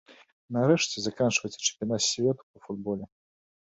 Нарэшце 0.55 0.97
заканчваецца 1.03 1.59
чэмпіянат 1.67 2.01
свету 2.09 2.43
па 2.51 2.59
футболе. 2.67 3.05